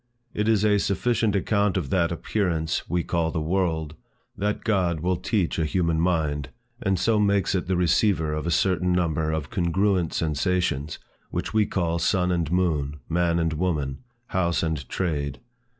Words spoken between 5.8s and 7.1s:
mind, and